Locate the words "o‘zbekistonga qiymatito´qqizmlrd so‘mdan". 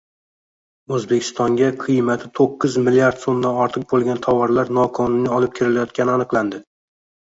0.95-3.63